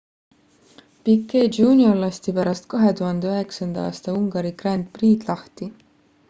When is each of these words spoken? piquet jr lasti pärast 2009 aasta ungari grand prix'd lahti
piquet 1.03 1.57
jr 1.59 1.95
lasti 2.03 2.29
pärast 2.37 2.65
2009 2.75 3.77
aasta 3.83 4.17
ungari 4.23 4.55
grand 4.63 4.91
prix'd 4.97 5.29
lahti 5.31 5.71